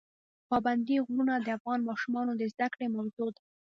پابندی 0.49 0.97
غرونه 1.07 1.33
د 1.39 1.47
افغان 1.57 1.79
ماشومانو 1.89 2.31
د 2.35 2.41
زده 2.53 2.67
کړې 2.73 2.87
موضوع 2.95 3.27
ده. 3.35 3.41